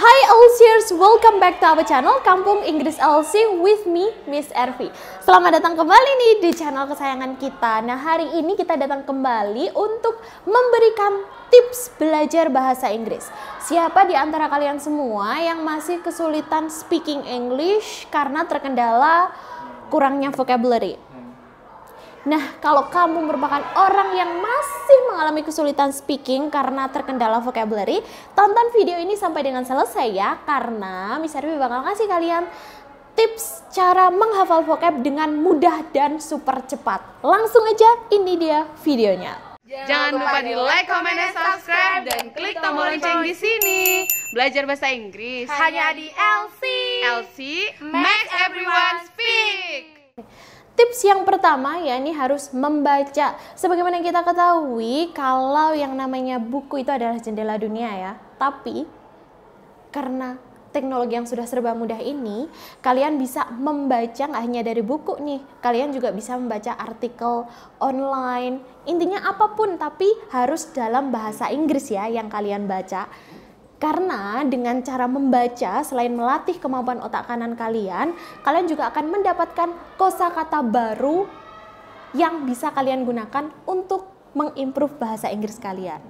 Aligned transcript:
Hai 0.00 0.20
Elsiers, 0.32 0.96
welcome 0.96 1.44
back 1.44 1.60
to 1.60 1.76
our 1.76 1.84
channel 1.84 2.24
Kampung 2.24 2.64
Inggris 2.64 2.96
Elsie 2.96 3.60
with 3.60 3.84
me, 3.84 4.08
Miss 4.24 4.48
Ervi. 4.56 4.88
Selamat 5.20 5.60
datang 5.60 5.76
kembali 5.76 6.12
nih 6.16 6.34
di 6.40 6.50
channel 6.56 6.88
kesayangan 6.88 7.36
kita. 7.36 7.84
Nah 7.84 8.00
hari 8.00 8.32
ini 8.32 8.56
kita 8.56 8.80
datang 8.80 9.04
kembali 9.04 9.76
untuk 9.76 10.16
memberikan 10.48 11.20
tips 11.52 11.92
belajar 12.00 12.48
bahasa 12.48 12.88
Inggris. 12.88 13.28
Siapa 13.60 14.08
di 14.08 14.16
antara 14.16 14.48
kalian 14.48 14.80
semua 14.80 15.36
yang 15.36 15.60
masih 15.68 16.00
kesulitan 16.00 16.72
speaking 16.72 17.20
English 17.28 18.08
karena 18.08 18.48
terkendala 18.48 19.28
kurangnya 19.92 20.32
vocabulary? 20.32 20.96
Nah, 22.28 22.60
kalau 22.60 22.92
kamu 22.92 23.24
merupakan 23.24 23.64
orang 23.80 24.12
yang 24.12 24.28
masih 24.44 24.98
mengalami 25.08 25.40
kesulitan 25.40 25.88
speaking 25.88 26.52
karena 26.52 26.84
terkendala 26.92 27.40
vocabulary, 27.40 28.04
tonton 28.36 28.68
video 28.76 29.00
ini 29.00 29.16
sampai 29.16 29.40
dengan 29.40 29.64
selesai 29.64 30.04
ya, 30.12 30.36
karena 30.44 31.16
Miss 31.16 31.32
Arby 31.32 31.56
bakal 31.56 31.80
kasih 31.80 32.04
kalian 32.04 32.44
tips 33.16 33.64
cara 33.72 34.12
menghafal 34.12 34.68
vocab 34.68 35.00
dengan 35.00 35.32
mudah 35.32 35.80
dan 35.96 36.20
super 36.20 36.60
cepat. 36.68 37.24
Langsung 37.24 37.64
aja, 37.64 37.88
ini 38.12 38.36
dia 38.36 38.68
videonya. 38.84 39.40
Jangan 39.64 40.18
lupa 40.18 40.38
di 40.44 40.52
like, 40.52 40.90
comment, 40.90 41.14
dan 41.14 41.30
subscribe 41.30 42.02
dan 42.04 42.34
klik 42.36 42.58
tombol 42.58 42.90
lonceng 42.90 43.22
di 43.24 43.32
sini. 43.32 44.04
Belajar 44.34 44.66
bahasa 44.66 44.90
Inggris 44.90 45.46
Hanya 45.46 45.94
di 45.94 46.10
LC. 46.10 46.62
LC 47.06 47.38
makes 47.80 48.32
everyone 48.44 48.98
speak. 49.08 49.84
Tips 50.80 51.04
yang 51.04 51.28
pertama 51.28 51.76
ya 51.76 52.00
ini 52.00 52.08
harus 52.08 52.56
membaca. 52.56 53.36
Sebagaimana 53.52 54.00
kita 54.00 54.24
ketahui 54.24 55.12
kalau 55.12 55.76
yang 55.76 55.92
namanya 55.92 56.40
buku 56.40 56.80
itu 56.80 56.88
adalah 56.88 57.20
jendela 57.20 57.60
dunia 57.60 57.92
ya. 57.92 58.12
Tapi 58.40 58.88
karena 59.92 60.40
teknologi 60.72 61.20
yang 61.20 61.28
sudah 61.28 61.44
serba 61.44 61.76
mudah 61.76 62.00
ini, 62.00 62.48
kalian 62.80 63.20
bisa 63.20 63.44
membaca 63.60 64.24
nggak 64.24 64.40
hanya 64.40 64.64
dari 64.64 64.80
buku 64.80 65.20
nih, 65.20 65.44
kalian 65.60 65.92
juga 65.92 66.16
bisa 66.16 66.40
membaca 66.40 66.72
artikel 66.72 67.44
online. 67.76 68.64
Intinya 68.88 69.20
apa 69.28 69.52
pun 69.52 69.76
tapi 69.76 70.08
harus 70.32 70.72
dalam 70.72 71.12
bahasa 71.12 71.52
Inggris 71.52 71.92
ya 71.92 72.08
yang 72.08 72.32
kalian 72.32 72.64
baca. 72.64 73.04
Karena 73.80 74.44
dengan 74.44 74.84
cara 74.84 75.08
membaca, 75.08 75.80
selain 75.80 76.12
melatih 76.12 76.60
kemampuan 76.60 77.00
otak 77.00 77.24
kanan 77.24 77.56
kalian, 77.56 78.12
kalian 78.44 78.68
juga 78.68 78.92
akan 78.92 79.08
mendapatkan 79.08 79.72
kosakata 79.96 80.60
baru 80.60 81.24
yang 82.12 82.44
bisa 82.44 82.68
kalian 82.76 83.08
gunakan 83.08 83.48
untuk 83.64 84.12
mengimprove 84.36 85.00
bahasa 85.00 85.32
Inggris 85.32 85.56
kalian. 85.56 86.04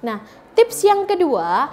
Nah, 0.00 0.22
tips 0.54 0.86
yang 0.86 1.04
kedua, 1.10 1.68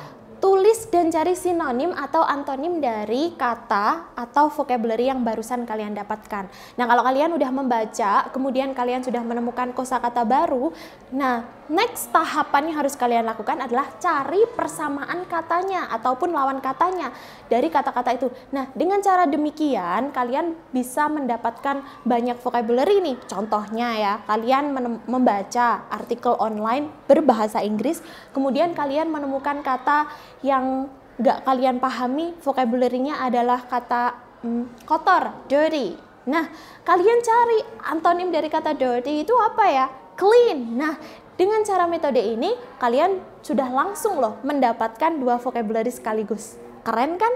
tulis 0.47 0.87
dan 0.87 1.11
cari 1.11 1.35
sinonim 1.35 1.91
atau 1.91 2.23
antonim 2.23 2.79
dari 2.79 3.35
kata 3.35 4.15
atau 4.15 4.47
vocabulary 4.47 5.11
yang 5.11 5.19
barusan 5.19 5.67
kalian 5.67 5.91
dapatkan. 5.91 6.47
Nah, 6.79 6.87
kalau 6.87 7.03
kalian 7.03 7.35
udah 7.35 7.51
membaca, 7.51 8.31
kemudian 8.31 8.71
kalian 8.71 9.03
sudah 9.03 9.19
menemukan 9.27 9.75
kosakata 9.75 10.23
baru, 10.23 10.71
nah, 11.11 11.43
next 11.67 12.15
tahapan 12.15 12.71
yang 12.71 12.79
harus 12.79 12.95
kalian 12.95 13.27
lakukan 13.27 13.59
adalah 13.59 13.91
cari 13.99 14.47
persamaan 14.55 15.27
katanya 15.27 15.91
ataupun 15.91 16.31
lawan 16.31 16.63
katanya 16.63 17.11
dari 17.51 17.67
kata-kata 17.67 18.15
itu. 18.15 18.31
Nah, 18.55 18.71
dengan 18.71 19.03
cara 19.03 19.27
demikian 19.27 20.15
kalian 20.15 20.55
bisa 20.71 21.11
mendapatkan 21.11 21.83
banyak 22.07 22.39
vocabulary 22.39 23.03
nih. 23.03 23.19
Contohnya 23.27 23.99
ya, 23.99 24.13
kalian 24.23 24.71
membaca 25.11 25.83
artikel 25.91 26.39
online 26.39 26.87
berbahasa 27.03 27.59
Inggris, 27.59 27.99
kemudian 28.31 28.71
kalian 28.71 29.11
menemukan 29.11 29.59
kata 29.59 30.07
yang 30.45 30.89
nggak 31.17 31.45
kalian 31.45 31.81
pahami 31.81 32.37
vocabulary-nya 32.45 33.25
adalah 33.25 33.65
kata 33.65 34.13
hmm, 34.45 34.85
kotor, 34.85 35.33
dirty. 35.49 35.97
Nah, 36.27 36.45
kalian 36.83 37.19
cari 37.23 37.59
antonim 37.87 38.29
dari 38.29 38.51
kata 38.51 38.75
dirty 38.75 39.25
itu 39.25 39.33
apa 39.33 39.65
ya? 39.71 39.87
Clean. 40.17 40.59
Nah, 40.77 40.93
dengan 41.37 41.61
cara 41.61 41.85
metode 41.85 42.19
ini 42.21 42.53
kalian 42.81 43.21
sudah 43.41 43.69
langsung 43.69 44.17
loh 44.17 44.41
mendapatkan 44.43 45.17
dua 45.17 45.37
vocabulary 45.41 45.89
sekaligus. 45.93 46.57
Keren 46.85 47.17
kan? 47.17 47.33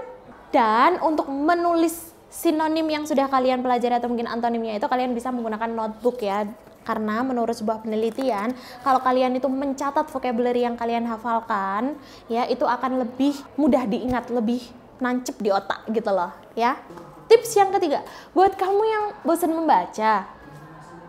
Dan 0.52 1.00
untuk 1.00 1.32
menulis 1.32 2.12
sinonim 2.32 2.84
yang 2.88 3.04
sudah 3.04 3.28
kalian 3.28 3.60
pelajari 3.60 4.00
atau 4.00 4.08
mungkin 4.08 4.28
antonimnya 4.28 4.76
itu 4.80 4.88
kalian 4.88 5.12
bisa 5.12 5.28
menggunakan 5.28 5.68
notebook 5.68 6.20
ya 6.24 6.48
karena 6.82 7.22
menurut 7.26 7.54
sebuah 7.54 7.82
penelitian, 7.82 8.54
kalau 8.82 9.00
kalian 9.02 9.34
itu 9.38 9.46
mencatat 9.50 10.06
vocabulary 10.10 10.66
yang 10.66 10.78
kalian 10.78 11.06
hafalkan, 11.08 11.98
ya 12.26 12.46
itu 12.46 12.62
akan 12.66 13.02
lebih 13.06 13.34
mudah 13.58 13.86
diingat, 13.88 14.30
lebih 14.30 14.62
nancep 15.02 15.34
di 15.42 15.50
otak 15.50 15.86
gitu 15.90 16.10
loh, 16.10 16.30
ya. 16.54 16.78
Tips 17.26 17.56
yang 17.56 17.72
ketiga, 17.72 18.04
buat 18.36 18.54
kamu 18.54 18.82
yang 18.84 19.04
bosan 19.24 19.56
membaca, 19.56 20.28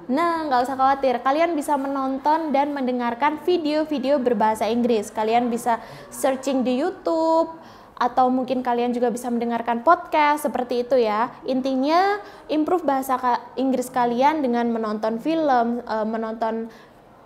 Nah, 0.04 0.44
nggak 0.44 0.68
usah 0.68 0.76
khawatir, 0.76 1.16
kalian 1.24 1.56
bisa 1.56 1.80
menonton 1.80 2.52
dan 2.52 2.76
mendengarkan 2.76 3.40
video-video 3.40 4.20
berbahasa 4.20 4.68
Inggris. 4.68 5.08
Kalian 5.08 5.48
bisa 5.48 5.80
searching 6.12 6.60
di 6.60 6.84
YouTube, 6.84 7.56
atau 7.98 8.30
mungkin 8.30 8.66
kalian 8.66 8.92
juga 8.92 9.14
bisa 9.14 9.30
mendengarkan 9.30 9.86
podcast 9.86 10.46
seperti 10.46 10.86
itu 10.86 10.98
ya. 10.98 11.30
Intinya 11.46 12.20
improve 12.50 12.86
bahasa 12.86 13.20
Inggris 13.54 13.90
kalian 13.90 14.42
dengan 14.42 14.70
menonton 14.74 15.22
film, 15.22 15.82
uh, 15.86 16.06
menonton 16.06 16.70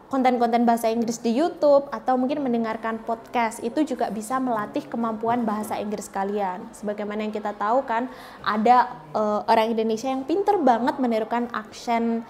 konten-konten 0.07 0.63
bahasa 0.63 0.87
Inggris 0.87 1.19
di 1.19 1.35
YouTube 1.35 1.91
atau 1.91 2.15
mungkin 2.15 2.39
mendengarkan 2.39 3.03
podcast 3.03 3.59
itu 3.59 3.83
juga 3.83 4.07
bisa 4.07 4.39
melatih 4.39 4.87
kemampuan 4.87 5.43
bahasa 5.43 5.75
Inggris 5.75 6.07
kalian. 6.07 6.63
Sebagaimana 6.71 7.27
yang 7.27 7.35
kita 7.35 7.51
tahu 7.59 7.83
kan 7.83 8.07
ada 8.39 9.03
uh, 9.11 9.43
orang 9.51 9.75
Indonesia 9.75 10.07
yang 10.07 10.23
pinter 10.23 10.55
banget 10.63 10.95
menirukan 10.95 11.51
aksen 11.51 12.23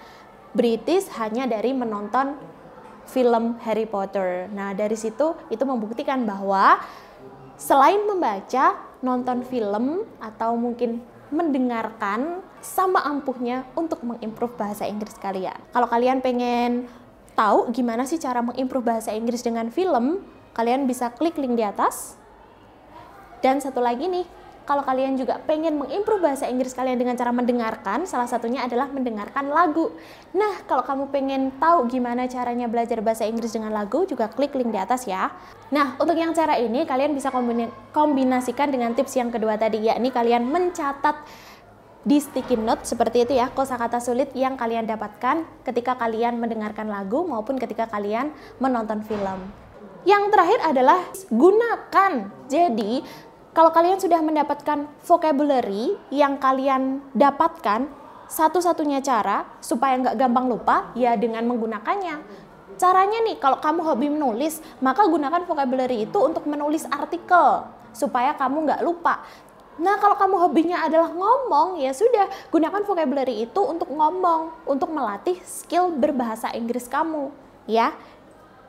British 0.58 1.06
hanya 1.22 1.46
dari 1.46 1.70
menonton 1.70 2.34
film 3.08 3.56
Harry 3.64 3.86
Potter. 3.86 4.50
Nah, 4.52 4.74
dari 4.74 4.98
situ 4.98 5.38
itu 5.48 5.62
membuktikan 5.64 6.26
bahwa 6.26 6.82
selain 7.58 8.06
membaca, 8.06 8.78
nonton 9.02 9.42
film 9.44 10.06
atau 10.22 10.54
mungkin 10.54 11.02
mendengarkan 11.28 12.40
sama 12.64 13.04
ampuhnya 13.04 13.68
untuk 13.76 14.00
mengimprove 14.00 14.56
bahasa 14.56 14.88
Inggris 14.88 15.18
kalian. 15.20 15.58
Kalau 15.74 15.86
kalian 15.90 16.24
pengen 16.24 16.88
tahu 17.36 17.68
gimana 17.70 18.08
sih 18.08 18.16
cara 18.16 18.40
mengimprove 18.40 18.86
bahasa 18.86 19.12
Inggris 19.12 19.44
dengan 19.44 19.68
film, 19.68 20.24
kalian 20.56 20.88
bisa 20.88 21.12
klik 21.12 21.36
link 21.36 21.58
di 21.58 21.66
atas. 21.66 22.16
Dan 23.38 23.62
satu 23.62 23.78
lagi 23.78 24.10
nih, 24.10 24.26
kalau 24.68 24.84
kalian 24.84 25.16
juga 25.16 25.40
pengen 25.40 25.80
mengimprove 25.80 26.20
bahasa 26.20 26.44
Inggris 26.44 26.76
kalian 26.76 27.00
dengan 27.00 27.16
cara 27.16 27.32
mendengarkan, 27.32 28.04
salah 28.04 28.28
satunya 28.28 28.68
adalah 28.68 28.92
mendengarkan 28.92 29.48
lagu. 29.48 29.88
Nah, 30.36 30.60
kalau 30.68 30.84
kamu 30.84 31.08
pengen 31.08 31.56
tahu 31.56 31.88
gimana 31.88 32.28
caranya 32.28 32.68
belajar 32.68 33.00
bahasa 33.00 33.24
Inggris 33.24 33.56
dengan 33.56 33.72
lagu, 33.72 34.04
juga 34.04 34.28
klik 34.28 34.52
link 34.52 34.68
di 34.68 34.76
atas 34.76 35.08
ya. 35.08 35.32
Nah, 35.72 35.96
untuk 35.96 36.20
yang 36.20 36.36
cara 36.36 36.60
ini 36.60 36.84
kalian 36.84 37.16
bisa 37.16 37.32
kombinasikan 37.96 38.68
dengan 38.68 38.92
tips 38.92 39.16
yang 39.16 39.32
kedua 39.32 39.56
tadi, 39.56 39.88
yakni 39.88 40.12
kalian 40.12 40.44
mencatat 40.44 41.16
di 42.04 42.20
sticky 42.20 42.60
note 42.60 42.84
seperti 42.84 43.24
itu 43.24 43.36
ya 43.36 43.48
kosakata 43.52 44.04
sulit 44.04 44.32
yang 44.36 44.54
kalian 44.54 44.84
dapatkan 44.84 45.48
ketika 45.64 45.96
kalian 45.96 46.36
mendengarkan 46.36 46.92
lagu 46.92 47.24
maupun 47.24 47.56
ketika 47.56 47.88
kalian 47.88 48.36
menonton 48.60 49.00
film. 49.00 49.48
Yang 50.06 50.24
terakhir 50.30 50.60
adalah 50.62 51.00
gunakan. 51.28 52.12
Jadi, 52.48 53.02
kalau 53.58 53.74
kalian 53.74 53.98
sudah 53.98 54.22
mendapatkan 54.22 54.86
vocabulary 55.02 55.98
yang 56.14 56.38
kalian 56.38 57.02
dapatkan, 57.10 57.90
satu-satunya 58.30 59.02
cara 59.02 59.50
supaya 59.58 59.98
nggak 59.98 60.14
gampang 60.14 60.46
lupa 60.46 60.94
ya 60.94 61.18
dengan 61.18 61.42
menggunakannya. 61.50 62.22
Caranya 62.78 63.18
nih, 63.26 63.42
kalau 63.42 63.58
kamu 63.58 63.82
hobi 63.82 64.14
menulis, 64.14 64.62
maka 64.78 65.02
gunakan 65.10 65.42
vocabulary 65.42 66.06
itu 66.06 66.22
untuk 66.22 66.46
menulis 66.46 66.86
artikel 66.86 67.66
supaya 67.90 68.30
kamu 68.38 68.70
nggak 68.70 68.82
lupa. 68.86 69.26
Nah, 69.82 69.98
kalau 69.98 70.14
kamu 70.14 70.38
hobinya 70.38 70.86
adalah 70.86 71.10
ngomong, 71.10 71.82
ya 71.82 71.90
sudah, 71.90 72.30
gunakan 72.54 72.86
vocabulary 72.86 73.42
itu 73.42 73.58
untuk 73.58 73.90
ngomong, 73.90 74.70
untuk 74.70 74.94
melatih 74.94 75.34
skill 75.42 75.90
berbahasa 75.90 76.54
Inggris 76.54 76.86
kamu, 76.86 77.34
ya. 77.66 77.90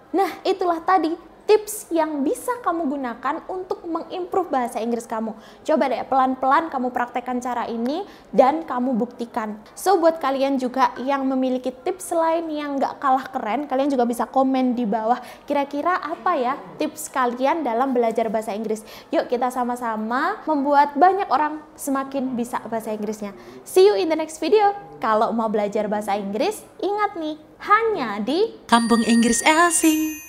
Nah, 0.10 0.42
itulah 0.42 0.82
tadi 0.82 1.14
tips 1.50 1.90
yang 1.90 2.22
bisa 2.22 2.62
kamu 2.62 2.86
gunakan 2.94 3.42
untuk 3.50 3.82
mengimprove 3.90 4.54
bahasa 4.54 4.78
Inggris 4.78 5.10
kamu. 5.10 5.34
Coba 5.66 5.90
deh 5.90 6.06
pelan-pelan 6.06 6.70
kamu 6.70 6.94
praktekkan 6.94 7.42
cara 7.42 7.66
ini 7.66 8.06
dan 8.30 8.70
kamu 8.70 8.94
buktikan. 8.94 9.58
So 9.74 9.98
buat 9.98 10.22
kalian 10.22 10.62
juga 10.62 10.94
yang 11.02 11.26
memiliki 11.26 11.74
tips 11.74 12.14
lain 12.14 12.54
yang 12.54 12.78
nggak 12.78 13.02
kalah 13.02 13.26
keren, 13.34 13.66
kalian 13.66 13.90
juga 13.90 14.06
bisa 14.06 14.30
komen 14.30 14.78
di 14.78 14.86
bawah. 14.86 15.18
Kira-kira 15.50 15.98
apa 15.98 16.38
ya 16.38 16.54
tips 16.78 17.10
kalian 17.10 17.66
dalam 17.66 17.98
belajar 17.98 18.30
bahasa 18.30 18.54
Inggris? 18.54 18.86
Yuk 19.10 19.26
kita 19.26 19.50
sama-sama 19.50 20.46
membuat 20.46 20.94
banyak 20.94 21.34
orang 21.34 21.66
semakin 21.74 22.38
bisa 22.38 22.62
bahasa 22.70 22.94
Inggrisnya. 22.94 23.34
See 23.66 23.90
you 23.90 23.98
in 23.98 24.14
the 24.14 24.18
next 24.20 24.38
video. 24.38 24.78
Kalau 25.02 25.34
mau 25.34 25.50
belajar 25.50 25.90
bahasa 25.90 26.14
Inggris, 26.14 26.62
ingat 26.78 27.18
nih, 27.18 27.42
hanya 27.66 28.22
di 28.22 28.54
Kampung 28.70 29.02
Inggris 29.02 29.42
Elsie. 29.42 30.29